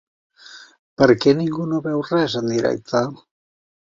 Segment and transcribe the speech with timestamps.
[1.01, 3.03] Per què ningú no veu res en directe?